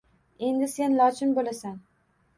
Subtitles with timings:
[0.47, 1.77] Endi sen lochin bo‘lasan